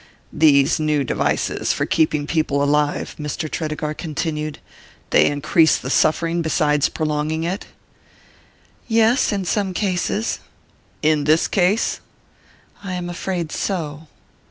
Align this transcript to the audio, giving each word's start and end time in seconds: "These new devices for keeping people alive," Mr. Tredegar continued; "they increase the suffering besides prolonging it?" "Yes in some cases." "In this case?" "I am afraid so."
"These 0.33 0.79
new 0.79 1.03
devices 1.03 1.73
for 1.73 1.85
keeping 1.85 2.25
people 2.25 2.63
alive," 2.63 3.15
Mr. 3.19 3.47
Tredegar 3.47 3.93
continued; 3.93 4.57
"they 5.11 5.27
increase 5.27 5.77
the 5.77 5.91
suffering 5.91 6.41
besides 6.41 6.89
prolonging 6.89 7.43
it?" 7.43 7.67
"Yes 8.87 9.31
in 9.31 9.45
some 9.45 9.75
cases." 9.75 10.39
"In 11.03 11.25
this 11.25 11.47
case?" 11.47 11.99
"I 12.83 12.93
am 12.93 13.11
afraid 13.11 13.51
so." 13.51 14.07